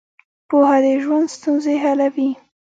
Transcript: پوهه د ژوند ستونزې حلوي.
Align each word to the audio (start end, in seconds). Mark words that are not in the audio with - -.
پوهه 0.49 0.77
د 0.83 0.87
ژوند 1.03 1.27
ستونزې 1.35 1.75
حلوي. 1.83 2.29